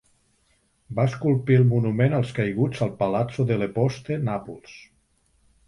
[0.99, 4.77] Va esculpir el monument als caiguts al Palazzo delle Poste, Nàpols.